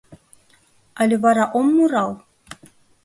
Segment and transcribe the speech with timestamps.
[1.01, 2.11] Але вара ом мурал?